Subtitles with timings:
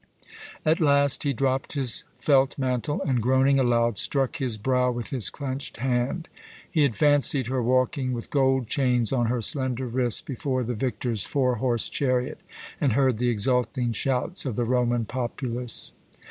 [0.65, 5.29] At last he dropped his felt mantle and, groaning aloud, struck his brow with his
[5.29, 6.27] clenched hand.
[6.67, 11.23] He had fancied her walking with gold chains on her slender wrists before the victor's
[11.23, 12.39] four horse chariot,
[12.81, 15.93] and heard the exulting shouts of the Roman populace.